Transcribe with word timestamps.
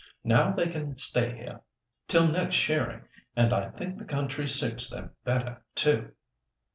Now 0.23 0.51
they 0.51 0.67
can 0.67 0.97
stay 0.97 1.37
here 1.37 1.61
till 2.07 2.27
next 2.27 2.55
shearing, 2.55 3.03
and 3.35 3.53
I 3.53 3.69
think 3.69 3.99
the 3.99 4.03
country 4.03 4.47
suits 4.49 4.89
them 4.89 5.11
better, 5.23 5.63
too." 5.75 6.13